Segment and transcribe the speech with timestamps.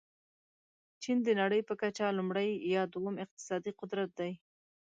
[1.01, 4.31] چین د نړۍ په کچه لومړی یا دوم اقتصادي قدرت دی.